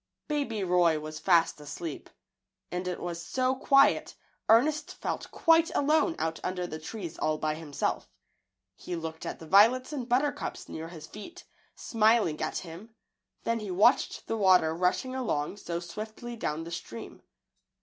[0.27, 2.09] Baby Roy was fast asleep,
[2.71, 4.15] and it was so quiet
[4.49, 8.09] Ernest felt quite alone out under the trees all by himself.
[8.75, 11.43] He looked at the violets and buttercups near his feet,
[11.75, 12.95] smiling at him;
[13.43, 17.21] then he watched the water rushing along so swiftly down the stream.